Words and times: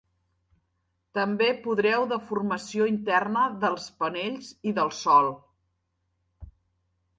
També 1.17 1.49
podreu 1.65 2.05
deformació 2.13 2.89
interna 2.93 3.45
dels 3.65 3.87
panells 4.01 4.51
i 4.71 4.75
del 4.81 4.93
sòl. 5.03 5.33